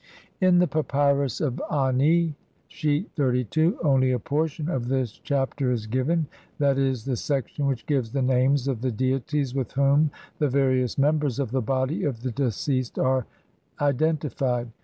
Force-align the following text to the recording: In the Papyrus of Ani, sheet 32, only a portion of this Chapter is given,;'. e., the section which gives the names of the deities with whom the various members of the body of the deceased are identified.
In 0.41 0.57
the 0.57 0.65
Papyrus 0.65 1.39
of 1.41 1.61
Ani, 1.71 2.33
sheet 2.67 3.11
32, 3.17 3.77
only 3.83 4.11
a 4.11 4.17
portion 4.17 4.67
of 4.67 4.87
this 4.87 5.11
Chapter 5.11 5.71
is 5.71 5.85
given,;'. 5.85 6.25
e., 6.59 6.63
the 6.73 7.15
section 7.15 7.67
which 7.67 7.85
gives 7.85 8.11
the 8.11 8.23
names 8.23 8.67
of 8.67 8.81
the 8.81 8.89
deities 8.91 9.53
with 9.53 9.73
whom 9.73 10.09
the 10.39 10.49
various 10.49 10.97
members 10.97 11.37
of 11.37 11.51
the 11.51 11.61
body 11.61 12.03
of 12.03 12.23
the 12.23 12.31
deceased 12.31 12.97
are 12.97 13.27
identified. 13.79 14.71